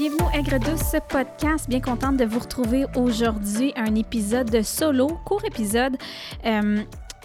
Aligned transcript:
bienvenue 0.00 0.24
au 0.24 0.30
Aigre 0.30 0.58
Douce 0.58 0.96
podcast? 1.10 1.68
Bien 1.68 1.82
contente 1.82 2.16
de 2.16 2.24
vous 2.24 2.38
retrouver 2.38 2.86
aujourd'hui. 2.96 3.74
Un 3.76 3.94
épisode 3.96 4.48
de 4.48 4.62
solo, 4.62 5.08
court 5.26 5.44
épisode. 5.44 5.98
Euh, 6.46 6.82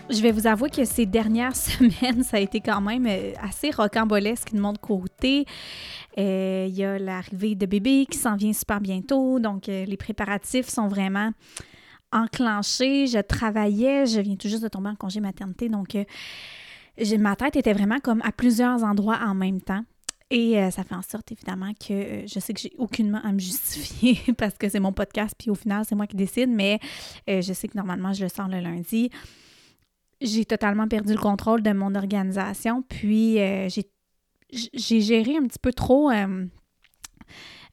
je 0.09 0.21
vais 0.21 0.33
vous 0.33 0.45
avouer 0.45 0.69
que 0.69 0.83
ces 0.83 1.05
dernières 1.05 1.55
semaines, 1.55 2.23
ça 2.23 2.35
a 2.35 2.41
été 2.41 2.59
quand 2.59 2.81
même 2.81 3.05
euh, 3.07 3.31
assez 3.41 3.71
rocambolesque 3.71 4.51
de 4.51 4.59
mon 4.59 4.73
côté. 4.73 5.45
Euh, 6.17 6.65
il 6.67 6.75
y 6.75 6.83
a 6.83 6.99
l'arrivée 6.99 7.55
de 7.55 7.65
bébé 7.65 8.07
qui 8.11 8.17
s'en 8.17 8.35
vient 8.35 8.51
super 8.51 8.81
bientôt, 8.81 9.39
donc 9.39 9.67
les 9.67 9.97
préparatifs 9.97 10.67
sont 10.67 10.89
vraiment 10.89 11.31
enclenchés. 12.11 13.07
Je 13.07 13.19
travaillais, 13.19 14.05
je 14.05 14.19
viens 14.19 14.35
tout 14.35 14.49
juste 14.49 14.63
de 14.63 14.67
tomber 14.67 14.89
en 14.89 14.95
congé 14.95 15.21
maternité, 15.21 15.69
donc 15.69 15.95
ma 17.19 17.35
tête 17.37 17.55
était 17.55 17.73
vraiment 17.73 18.01
comme 18.01 18.21
à 18.25 18.33
plusieurs 18.33 18.83
endroits 18.83 19.19
en 19.25 19.33
même 19.33 19.61
temps. 19.61 19.85
Et 20.31 20.59
euh, 20.59 20.71
ça 20.71 20.83
fait 20.83 20.95
en 20.95 21.03
sorte, 21.03 21.31
évidemment, 21.31 21.71
que 21.73 21.93
euh, 21.93 22.27
je 22.27 22.39
sais 22.39 22.53
que 22.53 22.59
j'ai 22.59 22.73
aucunement 22.77 23.21
à 23.23 23.31
me 23.31 23.39
justifier 23.39 24.19
parce 24.37 24.55
que 24.55 24.67
c'est 24.69 24.79
mon 24.79 24.91
podcast, 24.91 25.35
puis 25.37 25.51
au 25.51 25.55
final, 25.55 25.85
c'est 25.87 25.95
moi 25.95 26.07
qui 26.07 26.15
décide, 26.15 26.49
mais 26.49 26.79
euh, 27.29 27.41
je 27.41 27.53
sais 27.53 27.67
que 27.67 27.77
normalement, 27.77 28.11
je 28.11 28.23
le 28.23 28.29
sors 28.29 28.47
le 28.47 28.59
lundi. 28.59 29.11
J'ai 30.21 30.45
totalement 30.45 30.87
perdu 30.87 31.13
le 31.13 31.19
contrôle 31.19 31.61
de 31.61 31.71
mon 31.71 31.93
organisation, 31.93 32.81
puis 32.81 33.37
j'ai 34.49 35.01
géré 35.01 35.35
un 35.35 35.45
petit 35.45 35.59
peu 35.59 35.73
trop 35.73 36.09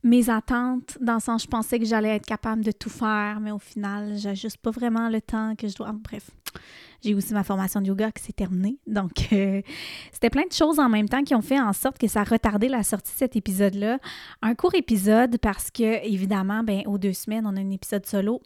mes 0.02 0.30
attentes, 0.30 0.98
dans 1.00 1.14
le 1.14 1.20
sens 1.20 1.44
je 1.44 1.48
pensais 1.48 1.78
que 1.78 1.84
j'allais 1.84 2.16
être 2.16 2.26
capable 2.26 2.64
de 2.64 2.72
tout 2.72 2.90
faire, 2.90 3.38
mais 3.40 3.50
au 3.50 3.58
final, 3.58 4.16
j'ajuste 4.16 4.58
pas 4.58 4.70
vraiment 4.70 5.08
le 5.08 5.20
temps 5.20 5.54
que 5.56 5.68
je 5.68 5.74
dois. 5.74 5.92
Bref, 5.92 6.30
j'ai 7.02 7.14
aussi 7.14 7.32
ma 7.34 7.44
formation 7.44 7.80
de 7.80 7.86
yoga 7.86 8.10
qui 8.12 8.22
s'est 8.22 8.32
terminée. 8.32 8.78
Donc, 8.86 9.28
euh, 9.32 9.62
c'était 10.12 10.30
plein 10.30 10.46
de 10.46 10.52
choses 10.52 10.78
en 10.78 10.88
même 10.88 11.08
temps 11.08 11.22
qui 11.22 11.34
ont 11.34 11.42
fait 11.42 11.60
en 11.60 11.72
sorte 11.72 11.98
que 11.98 12.08
ça 12.08 12.20
a 12.20 12.24
retardé 12.24 12.68
la 12.68 12.82
sortie 12.82 13.12
de 13.12 13.18
cet 13.18 13.36
épisode-là. 13.36 13.98
Un 14.40 14.54
court 14.54 14.74
épisode 14.74 15.38
parce 15.38 15.70
que, 15.70 16.04
évidemment, 16.04 16.62
ben, 16.62 16.82
aux 16.86 16.98
deux 16.98 17.12
semaines, 17.12 17.46
on 17.46 17.56
a 17.56 17.60
un 17.60 17.70
épisode 17.70 18.06
solo 18.06 18.40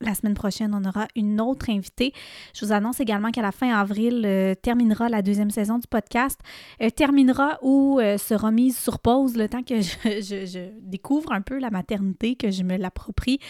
la 0.00 0.14
semaine 0.14 0.34
prochaine, 0.34 0.74
on 0.74 0.84
aura 0.84 1.08
une 1.16 1.40
autre 1.40 1.70
invitée. 1.70 2.12
Je 2.54 2.64
vous 2.64 2.72
annonce 2.72 3.00
également 3.00 3.30
qu'à 3.30 3.42
la 3.42 3.52
fin 3.52 3.74
avril, 3.74 4.22
euh, 4.24 4.54
terminera 4.54 5.08
la 5.08 5.22
deuxième 5.22 5.50
saison 5.50 5.78
du 5.78 5.86
podcast. 5.88 6.38
Euh, 6.80 6.90
terminera 6.90 7.58
ou 7.62 7.98
euh, 8.00 8.16
sera 8.16 8.50
mise 8.50 8.78
sur 8.78 9.00
pause 9.00 9.36
le 9.36 9.48
temps 9.48 9.62
que 9.62 9.80
je, 9.80 10.70
découvre 10.82 11.32
un 11.32 11.40
peu 11.40 11.58
la 11.58 11.70
maternité, 11.70 12.36
que 12.36 12.50
je 12.50 12.62
me 12.62 12.76
l'approprie 12.76 13.40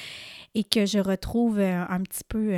et 0.55 0.65
que 0.65 0.87
je 0.87 0.99
retrouve 0.99 1.61
un 1.61 2.01
petit 2.01 2.25
peu 2.27 2.55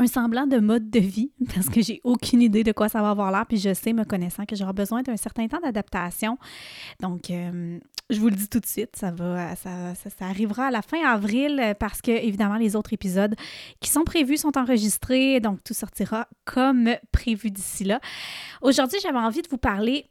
un 0.00 0.06
semblant 0.06 0.46
de 0.46 0.58
mode 0.58 0.90
de 0.90 1.00
vie 1.00 1.32
parce 1.54 1.68
que 1.68 1.82
j'ai 1.82 2.00
aucune 2.04 2.40
idée 2.40 2.64
de 2.64 2.72
quoi 2.72 2.88
ça 2.88 3.02
va 3.02 3.10
avoir 3.10 3.30
l'air, 3.30 3.44
puis 3.46 3.58
je 3.58 3.74
sais, 3.74 3.92
me 3.92 4.04
connaissant, 4.04 4.46
que 4.46 4.56
j'aurai 4.56 4.72
besoin 4.72 5.02
d'un 5.02 5.16
certain 5.16 5.46
temps 5.48 5.60
d'adaptation. 5.60 6.38
Donc, 7.00 7.30
je 8.10 8.20
vous 8.20 8.28
le 8.28 8.36
dis 8.36 8.48
tout 8.48 8.60
de 8.60 8.66
suite, 8.66 8.96
ça 8.96 9.10
va, 9.10 9.54
ça, 9.56 9.94
ça, 9.94 10.24
arrivera 10.24 10.66
à 10.66 10.70
la 10.70 10.82
fin 10.82 11.04
avril 11.04 11.74
parce 11.78 12.00
que, 12.00 12.10
évidemment, 12.10 12.56
les 12.56 12.74
autres 12.74 12.92
épisodes 12.92 13.34
qui 13.80 13.90
sont 13.90 14.04
prévus 14.04 14.38
sont 14.38 14.56
enregistrés, 14.56 15.40
donc 15.40 15.62
tout 15.62 15.74
sortira 15.74 16.28
comme 16.44 16.90
prévu 17.12 17.50
d'ici 17.50 17.84
là. 17.84 18.00
Aujourd'hui, 18.62 18.98
j'avais 19.02 19.18
envie 19.18 19.42
de 19.42 19.48
vous 19.48 19.58
parler 19.58 20.06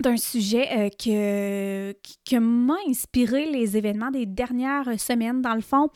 d'un 0.00 0.16
sujet 0.16 0.68
euh, 0.72 0.88
que, 0.90 1.92
que 2.28 2.36
m'a 2.36 2.76
inspiré 2.88 3.50
les 3.50 3.76
événements 3.76 4.10
des 4.10 4.26
dernières 4.26 4.98
semaines. 5.00 5.42
Dans 5.42 5.54
le 5.54 5.60
fond, 5.60 5.88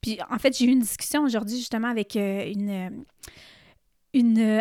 puis 0.00 0.18
en 0.30 0.38
fait, 0.38 0.56
j'ai 0.56 0.66
eu 0.66 0.70
une 0.70 0.80
discussion 0.80 1.22
aujourd'hui 1.22 1.56
justement 1.56 1.88
avec 1.88 2.16
euh, 2.16 2.50
une. 2.52 2.70
Euh, 2.70 2.90
une 4.12 4.60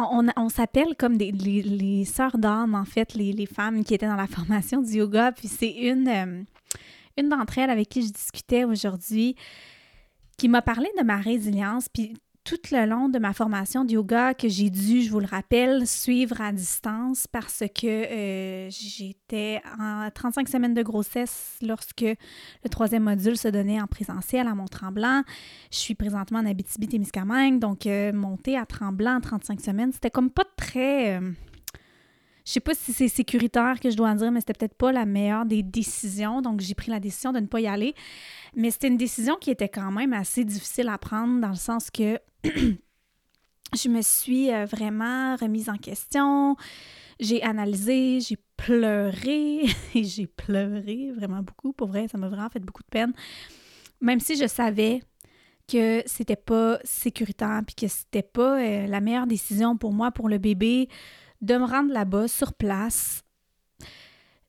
euh, 0.00 0.32
on, 0.36 0.48
s'appelle 0.48 0.94
comme 0.98 1.16
des, 1.16 1.32
les, 1.32 2.04
sœurs 2.04 2.38
d'âme, 2.38 2.74
en 2.74 2.84
fait, 2.84 3.14
les, 3.14 3.46
femmes 3.46 3.84
qui 3.84 3.94
étaient 3.94 4.06
dans 4.06 4.16
la 4.16 4.26
formation 4.28 4.80
du 4.80 4.92
yoga. 4.94 5.32
Puis 5.32 5.48
c'est 5.48 5.70
une, 5.70 6.46
une 7.16 7.28
d'entre 7.28 7.58
elles 7.58 7.70
avec 7.70 7.88
qui 7.88 8.02
je 8.02 8.12
discutais 8.12 8.64
aujourd'hui 8.64 9.36
qui 10.36 10.48
m'a 10.48 10.62
parlé 10.62 10.88
de 10.98 11.04
ma 11.04 11.16
résilience. 11.16 11.88
Puis 11.88 12.14
tout 12.50 12.74
le 12.74 12.84
long 12.84 13.08
de 13.08 13.20
ma 13.20 13.32
formation 13.32 13.84
de 13.84 13.92
yoga 13.92 14.34
que 14.34 14.48
j'ai 14.48 14.70
dû, 14.70 15.02
je 15.02 15.10
vous 15.12 15.20
le 15.20 15.26
rappelle, 15.26 15.86
suivre 15.86 16.40
à 16.40 16.50
distance 16.50 17.28
parce 17.28 17.62
que 17.72 17.86
euh, 17.86 18.68
j'étais 18.70 19.62
en 19.78 20.08
35 20.12 20.48
semaines 20.48 20.74
de 20.74 20.82
grossesse 20.82 21.58
lorsque 21.62 22.00
le 22.00 22.68
troisième 22.68 23.04
module 23.04 23.36
se 23.36 23.46
donnait 23.46 23.80
en 23.80 23.86
présentiel 23.86 24.48
à 24.48 24.56
Mont-Tremblant. 24.56 25.22
Je 25.70 25.76
suis 25.76 25.94
présentement 25.94 26.40
en 26.40 26.46
Abitibi-Témiscamingue, 26.46 27.60
donc 27.60 27.86
euh, 27.86 28.12
monter 28.12 28.58
à 28.58 28.66
Tremblant 28.66 29.18
en 29.18 29.20
35 29.20 29.60
semaines, 29.60 29.92
c'était 29.92 30.10
comme 30.10 30.30
pas 30.30 30.44
très... 30.56 31.20
Euh, 31.20 31.30
je 32.50 32.54
sais 32.54 32.60
pas 32.60 32.74
si 32.74 32.92
c'est 32.92 33.06
sécuritaire 33.06 33.78
que 33.78 33.90
je 33.90 33.96
dois 33.96 34.08
en 34.08 34.16
dire, 34.16 34.32
mais 34.32 34.40
c'était 34.40 34.54
peut-être 34.54 34.74
pas 34.74 34.90
la 34.90 35.06
meilleure 35.06 35.46
des 35.46 35.62
décisions. 35.62 36.42
Donc, 36.42 36.58
j'ai 36.58 36.74
pris 36.74 36.90
la 36.90 36.98
décision 36.98 37.32
de 37.32 37.38
ne 37.38 37.46
pas 37.46 37.60
y 37.60 37.68
aller. 37.68 37.94
Mais 38.56 38.72
c'était 38.72 38.88
une 38.88 38.96
décision 38.96 39.36
qui 39.36 39.52
était 39.52 39.68
quand 39.68 39.92
même 39.92 40.12
assez 40.12 40.42
difficile 40.44 40.88
à 40.88 40.98
prendre 40.98 41.40
dans 41.40 41.50
le 41.50 41.54
sens 41.54 41.92
que 41.92 42.18
je 42.44 43.88
me 43.88 44.02
suis 44.02 44.52
euh, 44.52 44.64
vraiment 44.64 45.36
remise 45.36 45.68
en 45.68 45.76
question. 45.76 46.56
J'ai 47.20 47.40
analysé, 47.44 48.18
j'ai 48.18 48.38
pleuré 48.56 49.66
et 49.94 50.02
j'ai 50.02 50.26
pleuré 50.26 51.12
vraiment 51.14 51.44
beaucoup. 51.44 51.72
Pour 51.72 51.86
vrai, 51.86 52.08
ça 52.08 52.18
m'a 52.18 52.28
vraiment 52.28 52.50
fait 52.50 52.58
beaucoup 52.58 52.82
de 52.82 52.90
peine. 52.90 53.12
Même 54.00 54.18
si 54.18 54.36
je 54.36 54.48
savais 54.48 55.02
que 55.68 56.02
c'était 56.04 56.34
pas 56.34 56.80
sécuritaire 56.82 57.62
puis 57.64 57.76
que 57.76 57.86
c'était 57.86 58.24
pas 58.24 58.60
euh, 58.60 58.88
la 58.88 59.00
meilleure 59.00 59.28
décision 59.28 59.76
pour 59.76 59.92
moi, 59.92 60.10
pour 60.10 60.28
le 60.28 60.38
bébé, 60.38 60.88
de 61.40 61.56
me 61.56 61.64
rendre 61.64 61.92
là-bas 61.92 62.28
sur 62.28 62.52
place. 62.52 63.22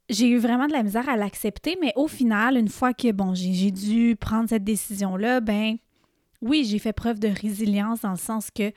J'ai 0.09 0.27
eu 0.27 0.37
vraiment 0.37 0.67
de 0.67 0.73
la 0.73 0.83
misère 0.83 1.07
à 1.07 1.15
l'accepter, 1.15 1.77
mais 1.81 1.93
au 1.95 2.07
final, 2.07 2.57
une 2.57 2.67
fois 2.67 2.93
que 2.93 3.11
bon, 3.11 3.33
j'ai 3.33 3.71
dû 3.71 4.17
prendre 4.19 4.49
cette 4.49 4.63
décision-là, 4.63 5.39
ben 5.39 5.77
oui, 6.41 6.65
j'ai 6.65 6.79
fait 6.79 6.91
preuve 6.93 7.19
de 7.19 7.29
résilience 7.29 8.01
dans 8.01 8.11
le 8.11 8.17
sens 8.17 8.49
que, 8.51 8.73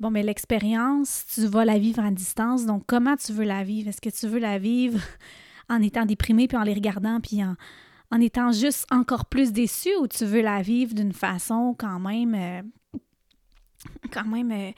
bon, 0.00 0.10
mais 0.10 0.22
l'expérience, 0.22 1.26
tu 1.32 1.46
vas 1.46 1.64
la 1.64 1.78
vivre 1.78 2.02
à 2.02 2.10
distance. 2.10 2.66
Donc, 2.66 2.84
comment 2.86 3.16
tu 3.16 3.32
veux 3.32 3.44
la 3.44 3.62
vivre? 3.62 3.88
Est-ce 3.88 4.00
que 4.00 4.10
tu 4.10 4.26
veux 4.26 4.40
la 4.40 4.58
vivre 4.58 5.00
en 5.68 5.80
étant 5.80 6.06
déprimé 6.06 6.48
puis 6.48 6.56
en 6.56 6.62
les 6.62 6.74
regardant 6.74 7.20
puis 7.20 7.44
en, 7.44 7.54
en 8.10 8.20
étant 8.20 8.52
juste 8.52 8.86
encore 8.90 9.26
plus 9.26 9.52
déçu 9.52 9.90
ou 10.00 10.08
tu 10.08 10.24
veux 10.24 10.40
la 10.40 10.62
vivre 10.62 10.94
d'une 10.94 11.12
façon 11.12 11.74
quand 11.78 12.00
même, 12.00 12.34
euh, 12.34 12.62
quand 14.12 14.24
même, 14.24 14.50
euh, 14.50 14.72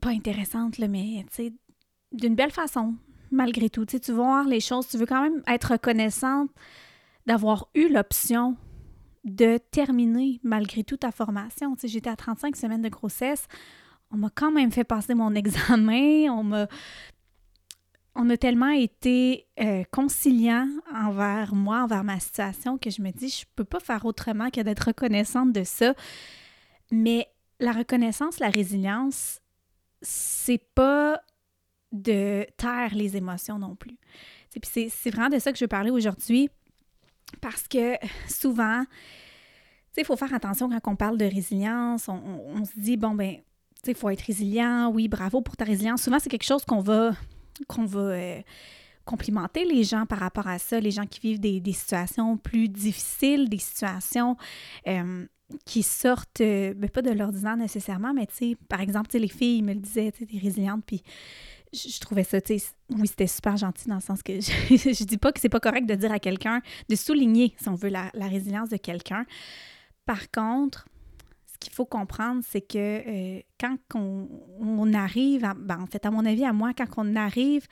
pas 0.00 0.10
intéressante, 0.10 0.78
là, 0.78 0.88
mais, 0.88 1.24
d'une 2.12 2.34
belle 2.34 2.50
façon, 2.50 2.94
malgré 3.30 3.70
tout. 3.70 3.86
Tu 3.86 3.98
veux 4.08 4.14
voir 4.14 4.44
les 4.46 4.60
choses, 4.60 4.88
tu 4.88 4.98
veux 4.98 5.06
quand 5.06 5.22
même 5.22 5.42
être 5.46 5.72
reconnaissante 5.72 6.50
d'avoir 7.26 7.68
eu 7.74 7.88
l'option 7.88 8.56
de 9.24 9.58
terminer 9.70 10.40
malgré 10.42 10.82
tout 10.82 10.96
ta 10.96 11.12
formation. 11.12 11.76
J'étais 11.82 12.10
à 12.10 12.16
35 12.16 12.56
semaines 12.56 12.82
de 12.82 12.88
grossesse. 12.88 13.46
On 14.10 14.16
m'a 14.16 14.30
quand 14.34 14.50
même 14.50 14.72
fait 14.72 14.84
passer 14.84 15.14
mon 15.14 15.34
examen. 15.34 16.30
On 16.30 16.42
m'a 16.42 16.66
on 18.14 18.28
a 18.28 18.36
tellement 18.36 18.70
été 18.70 19.46
euh, 19.60 19.84
conciliant 19.92 20.68
envers 20.92 21.54
moi, 21.54 21.84
envers 21.84 22.04
ma 22.04 22.18
situation, 22.18 22.76
que 22.76 22.90
je 22.90 23.02
me 23.02 23.12
dis, 23.12 23.28
je 23.28 23.44
peux 23.54 23.64
pas 23.64 23.80
faire 23.80 24.04
autrement 24.04 24.50
que 24.50 24.60
d'être 24.60 24.88
reconnaissante 24.88 25.52
de 25.52 25.62
ça. 25.62 25.94
Mais 26.90 27.28
la 27.60 27.72
reconnaissance, 27.72 28.40
la 28.40 28.48
résilience, 28.48 29.40
c'est 30.02 30.62
pas 30.74 31.20
de 31.92 32.46
taire 32.56 32.94
les 32.94 33.16
émotions 33.16 33.58
non 33.58 33.74
plus. 33.74 33.98
C'est 34.62 35.10
vraiment 35.10 35.28
de 35.28 35.38
ça 35.38 35.52
que 35.52 35.58
je 35.58 35.64
veux 35.64 35.68
parler 35.68 35.90
aujourd'hui. 35.90 36.48
Parce 37.40 37.68
que 37.68 37.94
souvent, 38.28 38.84
il 39.96 40.04
faut 40.04 40.16
faire 40.16 40.34
attention 40.34 40.68
quand 40.68 40.92
on 40.92 40.96
parle 40.96 41.18
de 41.18 41.24
résilience. 41.24 42.08
On, 42.08 42.64
se 42.64 42.78
dit, 42.78 42.96
bon, 42.96 43.14
ben, 43.14 43.36
il 43.86 43.94
faut 43.94 44.08
être 44.10 44.22
résilient. 44.22 44.90
Oui, 44.92 45.08
bravo 45.08 45.40
pour 45.40 45.56
ta 45.56 45.64
résilience. 45.64 46.02
Souvent, 46.02 46.18
c'est 46.18 46.30
quelque 46.30 46.44
chose 46.44 46.64
qu'on 46.64 46.80
va, 46.80 47.12
qu'on 47.68 47.84
va 47.84 48.00
euh, 48.00 48.40
complimenter 49.04 49.64
les 49.64 49.84
gens 49.84 50.06
par 50.06 50.18
rapport 50.18 50.46
à 50.46 50.58
ça, 50.58 50.80
les 50.80 50.90
gens 50.90 51.06
qui 51.06 51.20
vivent 51.20 51.40
des, 51.40 51.72
situations 51.72 52.36
plus 52.36 52.68
difficiles, 52.68 53.48
des 53.48 53.58
situations 53.58 54.36
euh, 54.86 55.26
qui 55.64 55.82
sortent, 55.82 56.40
euh, 56.40 56.74
ben, 56.74 56.88
pas 56.90 57.02
de 57.02 57.10
l'ordinaire 57.10 57.56
nécessairement, 57.56 58.12
mais 58.14 58.26
par 58.68 58.80
exemple, 58.80 59.16
les 59.16 59.28
filles 59.28 59.62
me 59.62 59.74
le 59.74 59.80
disaient, 59.80 60.12
tu 60.12 60.26
t'es 60.26 60.38
résiliente, 60.38 60.82
puis 60.86 61.02
je, 61.72 62.00
trouvais 62.00 62.24
ça, 62.24 62.40
tu 62.40 62.58
sais, 62.58 62.66
oui, 62.90 63.06
c'était 63.06 63.26
super 63.26 63.56
gentil 63.56 63.88
dans 63.88 63.96
le 63.96 64.00
sens 64.00 64.22
que 64.22 64.32
je, 64.40 64.50
je 64.70 65.04
dis 65.04 65.18
pas 65.18 65.32
que 65.32 65.40
c'est 65.40 65.48
pas 65.48 65.60
correct 65.60 65.86
de 65.86 65.94
dire 65.94 66.12
à 66.12 66.18
quelqu'un, 66.18 66.60
de 66.88 66.96
souligner, 66.96 67.54
si 67.58 67.68
on 67.68 67.74
veut, 67.74 67.88
la, 67.88 68.10
résilience 68.14 68.68
de 68.68 68.76
quelqu'un. 68.76 69.24
Par 70.06 70.30
contre, 70.30 70.88
ce 71.46 71.58
qu'il 71.58 71.72
faut 71.72 71.84
comprendre, 71.84 72.42
c'est 72.46 72.60
que 72.60 72.76
euh, 73.38 73.40
quand 73.60 73.76
on, 73.94 74.94
arrive, 74.94 75.42
ben, 75.56 75.80
en 75.80 75.86
fait, 75.86 76.04
à 76.06 76.10
mon 76.10 76.24
avis, 76.24 76.44
à 76.44 76.52
moi, 76.52 76.72
quand 76.76 76.86
on 76.96 77.14
arrive 77.16 77.66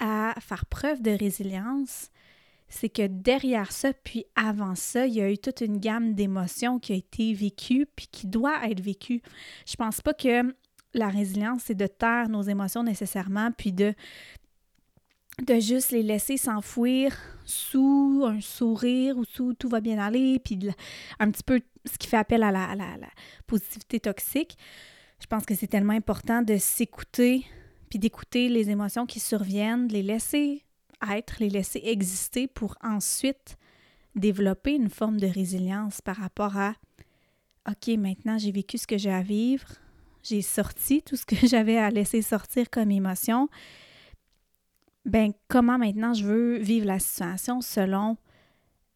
à 0.00 0.34
faire 0.40 0.66
preuve 0.66 1.02
de 1.02 1.10
résilience, 1.10 2.10
c'est 2.68 2.88
que 2.88 3.06
derrière 3.06 3.72
ça, 3.72 3.92
puis 3.92 4.26
avant 4.36 4.74
ça, 4.74 5.06
il 5.06 5.14
y 5.14 5.20
a 5.20 5.30
eu 5.30 5.38
toute 5.38 5.62
une 5.62 5.78
gamme 5.78 6.14
d'émotions 6.14 6.78
qui 6.78 6.92
a 6.92 6.96
été 6.96 7.32
vécue, 7.32 7.86
puis 7.96 8.08
qui 8.10 8.26
doit 8.26 8.68
être 8.68 8.80
vécue. 8.80 9.22
Je 9.66 9.76
pense 9.76 10.00
pas 10.00 10.14
que 10.14 10.54
la 10.94 11.08
résilience, 11.08 11.62
c'est 11.64 11.74
de 11.74 11.86
taire 11.86 12.28
nos 12.28 12.42
émotions 12.42 12.82
nécessairement, 12.82 13.50
puis 13.52 13.72
de 13.72 13.94
de 15.46 15.60
juste 15.60 15.92
les 15.92 16.02
laisser 16.02 16.36
s'enfouir 16.36 17.16
sous 17.44 18.24
un 18.26 18.40
sourire 18.40 19.16
ou 19.16 19.24
sous 19.24 19.54
tout 19.54 19.68
va 19.68 19.80
bien 19.80 19.98
aller, 19.98 20.40
puis 20.40 20.58
un 21.20 21.30
petit 21.30 21.44
peu 21.44 21.60
ce 21.84 21.96
qui 21.96 22.08
fait 22.08 22.16
appel 22.16 22.42
à 22.42 22.50
la, 22.50 22.74
la, 22.74 22.96
positivité 23.46 24.00
toxique. 24.00 24.58
Je 25.20 25.26
pense 25.26 25.46
que 25.46 25.54
c'est 25.54 25.68
tellement 25.68 25.92
important 25.92 26.42
de 26.42 26.56
s'écouter, 26.56 27.46
puis 27.88 28.00
d'écouter 28.00 28.48
les 28.48 28.70
émotions 28.70 29.06
qui 29.06 29.20
surviennent, 29.20 29.86
de 29.86 29.92
les 29.92 30.02
laisser 30.02 30.64
être, 31.10 31.36
les 31.38 31.50
laisser 31.50 31.80
exister 31.84 32.46
pour 32.46 32.76
ensuite 32.82 33.56
développer 34.14 34.74
une 34.74 34.90
forme 34.90 35.18
de 35.18 35.26
résilience 35.26 36.00
par 36.00 36.16
rapport 36.16 36.56
à 36.56 36.74
OK, 37.68 37.88
maintenant 37.98 38.38
j'ai 38.38 38.52
vécu 38.52 38.78
ce 38.78 38.86
que 38.86 38.98
j'ai 38.98 39.12
à 39.12 39.22
vivre, 39.22 39.68
j'ai 40.22 40.42
sorti 40.42 41.02
tout 41.02 41.16
ce 41.16 41.26
que 41.26 41.36
j'avais 41.46 41.78
à 41.78 41.90
laisser 41.90 42.22
sortir 42.22 42.70
comme 42.70 42.90
émotion 42.90 43.48
ben 45.04 45.32
comment 45.48 45.78
maintenant 45.78 46.12
je 46.12 46.24
veux 46.24 46.58
vivre 46.58 46.86
la 46.86 46.98
situation 46.98 47.60
selon 47.60 48.16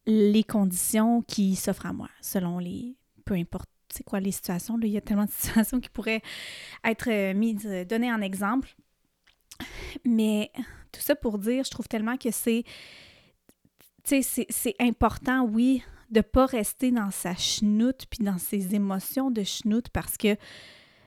les 0.05 0.43
conditions 0.43 1.21
qui 1.21 1.55
s'offrent 1.55 1.87
à 1.87 1.93
moi, 1.93 2.09
selon 2.21 2.59
les 2.59 2.95
peu 3.25 3.35
importe 3.35 3.69
c'est 3.89 4.03
quoi 4.03 4.19
les 4.19 4.31
situations, 4.31 4.79
il 4.81 4.89
y 4.89 4.97
a 4.97 5.01
tellement 5.01 5.25
de 5.25 5.31
situations 5.37 5.79
qui 5.79 5.89
pourraient 5.89 6.21
être 6.83 7.09
euh, 7.09 7.33
mises, 7.33 7.65
euh, 7.65 7.85
données 7.85 8.11
en 8.11 8.21
exemple. 8.21 8.75
Mais 10.05 10.51
tout 10.91 11.01
ça 11.01 11.15
pour 11.15 11.37
dire, 11.37 11.63
je 11.63 11.71
trouve 11.71 11.87
tellement 11.87 12.17
que 12.17 12.31
c'est 12.31 12.63
c'est 14.05 14.75
important, 14.79 15.43
oui, 15.43 15.81
de 16.09 16.21
pas 16.21 16.45
rester 16.45 16.91
dans 16.91 17.09
sa 17.09 17.35
chenoute 17.35 18.05
puis 18.09 18.23
dans 18.23 18.37
ses 18.37 18.75
émotions 18.75 19.31
de 19.31 19.43
chenoute 19.43 19.89
parce 19.89 20.17
que 20.17 20.35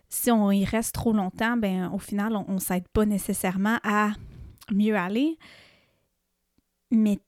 si 0.09 0.31
on 0.31 0.51
y 0.51 0.65
reste 0.65 0.95
trop 0.95 1.13
longtemps, 1.13 1.57
ben 1.57 1.91
au 1.93 1.99
final, 1.99 2.37
on 2.37 2.55
ne 2.55 2.59
s'aide 2.59 2.89
pas 2.89 3.07
nécessairement 3.07 3.79
à 3.83 4.13
mieux 4.71 4.97
aller. 4.97 5.39
Mais 6.91 7.19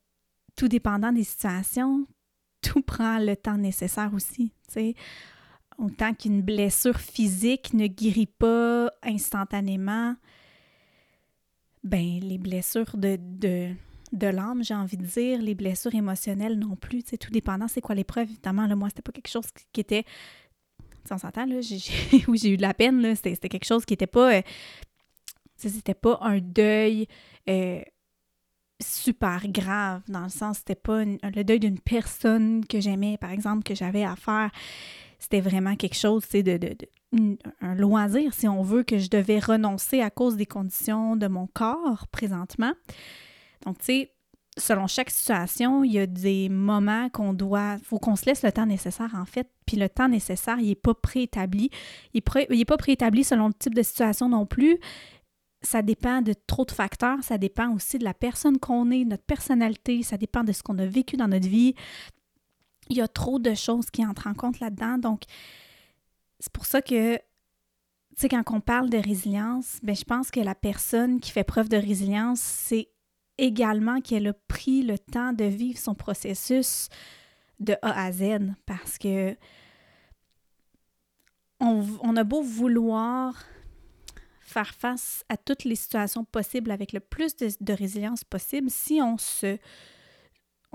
tout 0.57 0.69
dépendant 0.69 1.13
des 1.13 1.25
situations, 1.25 2.07
tout 2.63 2.83
prend 2.83 3.19
le 3.19 3.37
temps 3.37 3.59
nécessaire 3.59 4.13
aussi. 4.15 4.53
sais. 4.69 4.95
Autant 5.79 6.13
qu'une 6.13 6.43
blessure 6.43 6.99
physique 6.99 7.73
ne 7.73 7.87
guérit 7.87 8.27
pas 8.27 8.91
instantanément, 9.03 10.17
ben 11.89 12.21
les 12.21 12.39
blessures 12.39 12.97
de, 12.97 13.19
de, 13.21 13.71
de 14.13 14.27
l'âme, 14.27 14.63
j'ai 14.63 14.75
envie 14.75 14.97
de 14.97 15.05
dire, 15.05 15.41
les 15.41 15.55
blessures 15.55 15.95
émotionnelles 15.95 16.59
non 16.59 16.77
plus. 16.77 17.03
sais, 17.07 17.19
tout 17.19 17.31
dépendant, 17.31 17.69
c'est 17.69 17.81
quoi 17.81 17.95
l'épreuve. 17.95 18.31
Évidemment, 18.31 18.67
là, 18.67 18.77
moi, 18.77 18.89
c'était 18.89 19.03
pas 19.03 19.13
quelque 19.13 19.31
chose 19.31 19.47
qui, 19.73 19.81
était. 19.81 20.05
On 21.11 21.19
s'entend, 21.19 21.47
là, 21.47 21.57
oui, 22.29 22.39
j'ai 22.39 22.51
eu 22.51 22.57
de 22.57 22.63
la 22.63 22.75
peine, 22.75 23.15
C'était 23.15 23.49
quelque 23.49 23.65
chose 23.65 23.85
qui 23.85 23.95
n'était 23.95 24.07
pas 24.07 24.35
euh, 24.37 24.43
c'était 25.57 25.95
pas 25.95 26.19
un 26.21 26.39
deuil 26.39 27.09
euh, 27.49 27.81
super 28.81 29.49
grave, 29.49 30.03
dans 30.09 30.23
le 30.23 30.29
sens, 30.29 30.59
c'était 30.59 30.75
pas 30.75 31.05
le 31.05 31.43
deuil 31.43 31.59
d'une 31.61 31.81
personne 31.81 32.65
que 32.65 32.81
j'aimais, 32.81 33.19
par 33.19 33.31
exemple, 33.31 33.65
que 33.65 33.75
j'avais 33.75 34.05
à 34.05 34.15
faire. 34.15 34.51
C'était 35.19 35.41
vraiment 35.41 35.75
quelque 35.75 35.97
chose, 35.97 36.25
c'est 36.29 36.45
de, 36.45 36.59
de, 36.59 36.77
un 37.13 37.75
loisir, 37.75 38.35
si 38.35 38.49
on 38.49 38.63
veut, 38.63 38.83
que 38.83 38.99
je 38.99 39.09
devais 39.09 39.39
renoncer 39.39 40.01
à 40.01 40.11
cause 40.11 40.37
des 40.37 40.47
conditions 40.47 41.17
de 41.17 41.27
mon 41.27 41.47
corps 41.47 42.07
présentement. 42.09 42.73
Donc, 43.65 43.79
tu 43.79 43.85
sais, 43.87 44.13
selon 44.57 44.87
chaque 44.87 45.11
situation, 45.11 45.85
il 45.85 45.93
y 45.93 45.99
a 45.99 46.07
des 46.07 46.49
moments 46.49 47.09
qu'on 47.11 47.33
doit, 47.33 47.79
faut 47.83 47.99
qu'on 47.99 48.17
se 48.17 48.27
laisse 48.27 48.43
le 48.43 48.53
temps 48.53 48.67
nécessaire 48.67 49.15
en 49.15 49.25
fait, 49.25 49.49
puis 49.67 49.77
le 49.77 49.89
temps 49.89 50.09
nécessaire, 50.09 50.59
il 50.59 50.69
n'est 50.69 50.75
pas 50.75 50.95
préétabli. 50.95 51.71
Il 52.13 52.23
n'est 52.51 52.65
pas 52.65 52.77
préétabli 52.77 53.25
selon 53.25 53.49
le 53.49 53.55
type 53.55 53.75
de 53.75 53.83
situation 53.83 54.29
non 54.29 54.47
plus 54.47 54.79
ça 55.63 55.83
dépend 55.83 56.23
de 56.23 56.35
trop 56.47 56.65
de 56.65 56.71
facteurs, 56.71 57.23
ça 57.23 57.39
dépend 57.39 57.75
aussi 57.75 57.99
de 57.99 58.05
la 58.05 58.15
personne 58.15 58.59
qu'on 58.59 58.91
est, 58.91 59.05
de 59.05 59.11
notre 59.11 59.25
personnalité, 59.25 60.03
ça 60.03 60.17
dépend 60.17 60.45
de 60.45 60.53
ce 60.53 60.63
qu'on 60.63 60.79
a 60.79 60.87
vécu 60.87 61.17
dans 61.17 61.29
notre 61.29 61.49
vie. 61.49 61.75
Il 62.91 62.97
y 62.97 63.01
a 63.01 63.09
trop 63.09 63.39
de 63.39 63.55
choses 63.55 63.91
qui 63.91 64.05
entrent 64.07 64.29
en 64.29 64.35
compte 64.35 64.61
là-dedans. 64.61 64.99
Donc, 64.99 65.23
c'est 66.41 66.53
pour 66.53 66.67
ça 66.67 66.83
que, 66.83 67.17
tu 67.17 67.23
sais, 68.17 68.29
quand 68.29 68.43
on 68.51 68.61
parle 68.61 68.91
de 68.91 68.99
résilience, 68.99 69.79
ben, 69.83 69.95
je 69.95 70.05
pense 70.05 70.31
que 70.31 70.41
la 70.41 70.55
personne 70.55 71.21
qui 71.21 71.31
fait 71.31 71.45
preuve 71.45 71.69
de 71.69 71.77
résilience, 71.77 72.41
c'est 72.41 72.89
également 73.39 74.01
qu'elle 74.01 74.27
a 74.29 74.33
pris 74.33 74.83
le 74.83 74.99
temps 74.99 75.33
de 75.33 75.45
vivre 75.45 75.79
son 75.79 75.95
processus 75.95 76.89
de 77.61 77.75
A 77.83 78.05
à 78.05 78.13
Z 78.13 78.53
parce 78.67 78.99
que 78.99 79.37
on, 81.61 81.85
on 82.03 82.17
a 82.17 82.25
beau 82.25 82.43
vouloir 82.43 83.35
faire 84.49 84.75
face 84.75 85.25
à 85.29 85.37
toutes 85.37 85.65
les 85.65 85.77
situations 85.77 86.25
possibles 86.25 86.71
avec 86.71 86.93
le 86.93 87.01
plus 87.01 87.37
de, 87.37 87.73
résilience 87.73 88.25
possible 88.25 88.71
si 88.71 89.01
on 89.03 89.19
se, 89.19 89.59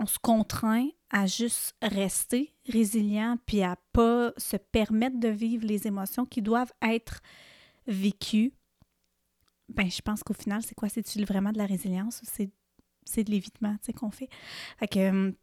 on 0.04 0.06
se 0.06 0.20
contraint 0.20 0.90
à 1.10 1.28
juste 1.28 1.76
rester 1.82 2.54
résilient 2.68 3.38
puis 3.46 3.64
à 3.64 3.78
pas 3.94 4.34
se 4.38 4.58
permettre 4.58 5.20
de 5.20 5.30
vivre 5.30 5.66
les 5.66 5.88
émotions 5.88 6.26
qui 6.26 6.42
doivent 6.42 6.74
être 6.82 7.22
vécues. 7.88 8.54
Ben, 9.70 9.90
je 9.90 10.02
pense 10.02 10.22
qu'au 10.22 10.34
final, 10.34 10.62
c'est 10.62 10.76
quoi? 10.76 10.90
C'est-tu 10.90 11.24
vraiment 11.24 11.54
de 11.54 11.58
la 11.58 11.66
résilience 11.66 12.22
ou 12.22 12.26
c'est, 12.26 13.24
de 13.24 13.32
l'évitement 13.32 13.78
qu'on 13.96 14.12
fait? 14.12 14.30
Fait 14.78 15.10
hum, 15.10 15.34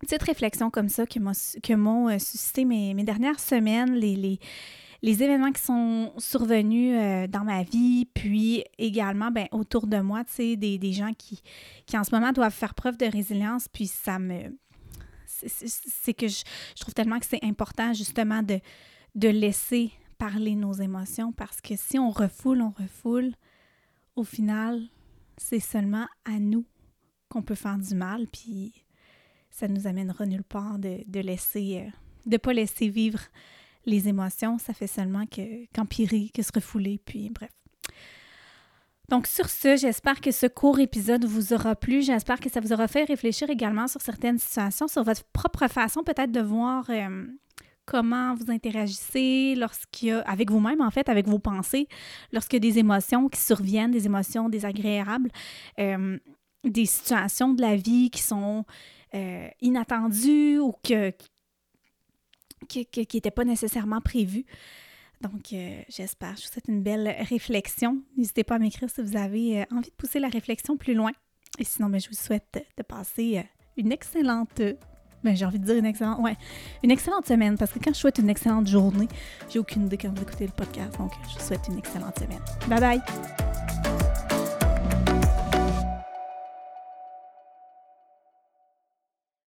petite 0.00 0.22
réflexion 0.22 0.70
comme 0.70 0.88
ça 0.88 1.04
que 1.04 1.74
m'ont 1.74 2.08
euh, 2.08 2.18
suscité 2.18 2.64
mes, 2.64 2.94
mes, 2.94 3.04
dernières 3.04 3.40
semaines, 3.40 3.94
les 3.94 4.38
les 5.02 5.22
événements 5.22 5.52
qui 5.52 5.62
sont 5.62 6.12
survenus 6.18 6.94
euh, 6.94 7.26
dans 7.26 7.44
ma 7.44 7.62
vie, 7.62 8.06
puis 8.06 8.64
également 8.78 9.30
ben, 9.30 9.46
autour 9.50 9.86
de 9.86 9.98
moi, 9.98 10.24
tu 10.24 10.32
sais, 10.32 10.56
des, 10.56 10.92
gens 10.92 11.12
qui, 11.14 11.42
qui 11.86 11.96
en 11.96 12.04
ce 12.04 12.14
moment 12.14 12.32
doivent 12.32 12.52
faire 12.52 12.74
preuve 12.74 12.96
de 12.96 13.06
résilience, 13.06 13.68
puis 13.68 13.86
ça 13.86 14.18
me... 14.18 14.56
C'est 15.26 16.12
que 16.12 16.28
je, 16.28 16.44
trouve 16.78 16.92
tellement 16.92 17.18
que 17.18 17.24
c'est 17.24 17.42
important 17.42 17.94
justement 17.94 18.42
de, 18.42 18.60
de 19.14 19.28
laisser 19.28 19.90
parler 20.18 20.54
nos 20.54 20.74
émotions 20.74 21.32
parce 21.32 21.62
que 21.62 21.76
si 21.76 21.98
on 21.98 22.10
refoule, 22.10 22.60
on 22.60 22.70
refoule, 22.70 23.32
au 24.16 24.24
final, 24.24 24.82
c'est 25.38 25.60
seulement 25.60 26.06
à 26.26 26.38
nous 26.38 26.66
qu'on 27.30 27.40
peut 27.40 27.54
faire 27.54 27.78
du 27.78 27.94
mal, 27.94 28.26
puis 28.26 28.84
ça 29.50 29.66
nous 29.66 29.86
amènera 29.86 30.26
nulle 30.26 30.44
part 30.44 30.78
de, 30.78 31.02
de 31.06 31.20
laisser, 31.20 31.86
euh, 31.86 31.90
de 32.26 32.36
pas 32.36 32.52
laisser 32.52 32.88
vivre 32.88 33.20
les 33.86 34.08
émotions, 34.08 34.58
ça 34.58 34.72
fait 34.72 34.86
seulement 34.86 35.24
qu'empirer, 35.74 36.30
que 36.34 36.42
se 36.42 36.52
refouler, 36.54 37.00
puis 37.04 37.30
bref. 37.30 37.50
Donc 39.10 39.26
sur 39.26 39.48
ce, 39.48 39.76
j'espère 39.76 40.20
que 40.20 40.30
ce 40.30 40.46
court 40.46 40.78
épisode 40.78 41.24
vous 41.24 41.52
aura 41.52 41.74
plu. 41.74 42.00
J'espère 42.00 42.38
que 42.38 42.48
ça 42.48 42.60
vous 42.60 42.72
aura 42.72 42.86
fait 42.86 43.02
réfléchir 43.02 43.50
également 43.50 43.88
sur 43.88 44.00
certaines 44.00 44.38
situations, 44.38 44.86
sur 44.86 45.02
votre 45.02 45.24
propre 45.32 45.66
façon 45.66 46.04
peut-être 46.04 46.30
de 46.30 46.40
voir 46.40 46.88
euh, 46.90 47.26
comment 47.86 48.36
vous 48.36 48.52
interagissez 48.52 49.56
lorsqu'il 49.56 50.08
y 50.08 50.12
a, 50.12 50.20
avec 50.20 50.48
vous-même 50.48 50.80
en 50.80 50.92
fait, 50.92 51.08
avec 51.08 51.26
vos 51.26 51.40
pensées, 51.40 51.88
lorsqu'il 52.32 52.64
y 52.64 52.68
a 52.68 52.70
des 52.70 52.78
émotions 52.78 53.28
qui 53.28 53.40
surviennent, 53.40 53.90
des 53.90 54.06
émotions 54.06 54.48
désagréables, 54.48 55.30
euh, 55.80 56.16
des 56.62 56.86
situations 56.86 57.52
de 57.52 57.62
la 57.62 57.74
vie 57.74 58.10
qui 58.10 58.22
sont 58.22 58.64
euh, 59.16 59.48
inattendues 59.60 60.60
ou 60.60 60.72
que, 60.84 61.12
qui 62.70 63.06
n'était 63.14 63.30
pas 63.30 63.44
nécessairement 63.44 64.00
prévu. 64.00 64.44
Donc, 65.20 65.52
euh, 65.52 65.82
j'espère. 65.88 66.36
Je 66.36 66.46
vous 66.46 66.52
souhaite 66.52 66.68
une 66.68 66.82
belle 66.82 67.14
réflexion. 67.28 67.98
N'hésitez 68.16 68.44
pas 68.44 68.54
à 68.54 68.58
m'écrire 68.58 68.88
si 68.88 69.02
vous 69.02 69.16
avez 69.16 69.60
euh, 69.60 69.64
envie 69.70 69.90
de 69.90 69.94
pousser 69.94 70.18
la 70.18 70.28
réflexion 70.28 70.76
plus 70.76 70.94
loin. 70.94 71.10
Et 71.58 71.64
sinon, 71.64 71.88
ben, 71.88 72.00
je 72.00 72.08
vous 72.08 72.14
souhaite 72.14 72.64
de 72.76 72.82
passer 72.82 73.38
euh, 73.38 73.42
une 73.76 73.92
excellente. 73.92 74.62
Ben, 75.22 75.36
j'ai 75.36 75.44
envie 75.44 75.58
de 75.58 75.64
dire 75.66 75.76
une 75.76 75.84
excellente. 75.84 76.20
Ouais, 76.20 76.36
une 76.82 76.90
excellente 76.90 77.26
semaine. 77.26 77.58
Parce 77.58 77.72
que 77.72 77.78
quand 77.78 77.92
je 77.92 77.98
souhaite 77.98 78.18
une 78.18 78.30
excellente 78.30 78.66
journée, 78.66 79.08
j'ai 79.50 79.58
aucune 79.58 79.86
idée 79.86 79.98
quand 79.98 80.08
vous 80.08 80.22
écoutez 80.22 80.46
le 80.46 80.52
podcast. 80.52 80.96
Donc, 80.96 81.12
je 81.28 81.38
vous 81.38 81.44
souhaite 81.44 81.68
une 81.68 81.78
excellente 81.78 82.18
semaine. 82.18 82.40
Bye 82.68 82.80
bye! 82.80 83.49